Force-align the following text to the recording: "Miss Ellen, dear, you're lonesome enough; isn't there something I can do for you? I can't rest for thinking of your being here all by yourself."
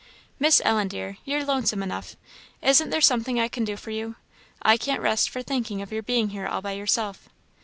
"Miss 0.39 0.63
Ellen, 0.65 0.87
dear, 0.87 1.19
you're 1.25 1.43
lonesome 1.45 1.83
enough; 1.83 2.15
isn't 2.63 2.89
there 2.89 3.01
something 3.01 3.39
I 3.39 3.47
can 3.47 3.63
do 3.63 3.77
for 3.77 3.91
you? 3.91 4.15
I 4.63 4.75
can't 4.75 4.99
rest 4.99 5.29
for 5.29 5.43
thinking 5.43 5.79
of 5.83 5.91
your 5.91 6.01
being 6.01 6.29
here 6.29 6.47
all 6.47 6.59
by 6.63 6.71
yourself." 6.71 7.29